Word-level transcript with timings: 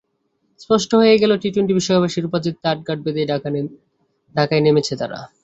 স্পষ্ট 0.59 0.89
হয়ে 1.01 1.15
গেল 1.21 1.31
টি-টোয়েন্টি 1.41 1.73
বিশ্বকাপের 1.77 2.13
শিরোপা 2.15 2.39
জিততে 2.43 2.65
আটঘাট 2.69 2.99
বেধেই 3.05 3.27
ঢাকায় 4.35 4.63
নেমেছে 4.65 4.93
তারা। 5.01 5.19